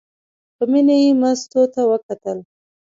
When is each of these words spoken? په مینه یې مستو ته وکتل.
په 0.55 0.63
مینه 0.71 0.95
یې 1.03 1.11
مستو 1.21 1.61
ته 1.73 1.81
وکتل. 1.91 2.37